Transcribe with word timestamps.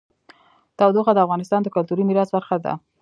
تودوخه 0.77 1.11
د 1.13 1.19
افغانستان 1.25 1.59
د 1.63 1.67
کلتوري 1.75 2.03
میراث 2.05 2.29
برخه 2.37 2.55
ده. 2.65 2.73